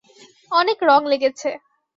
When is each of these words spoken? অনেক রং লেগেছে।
অনেক 0.51 0.77
রং 0.89 1.01
লেগেছে। 1.11 1.49